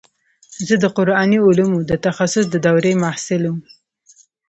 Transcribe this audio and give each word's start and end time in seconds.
زه 0.67 0.75
د 0.83 0.85
قراني 0.95 1.37
علومو 1.47 1.79
د 1.89 1.91
تخصص 2.05 2.45
د 2.49 2.55
دورې 2.65 2.93
محصل 3.03 3.41
وم. 3.47 3.59